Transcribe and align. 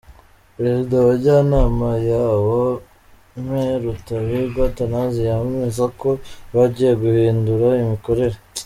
Perezida 0.55 0.95
wa 1.07 1.13
Njyanama 1.17 1.89
yawo, 2.11 2.59
Me 3.47 3.65
Rutabingwa 3.81 4.61
Athanase, 4.69 5.19
yemeza 5.29 5.85
ko 5.99 6.09
bagiye 6.55 6.91
guhindura 7.01 7.67
imikorere. 7.83 8.37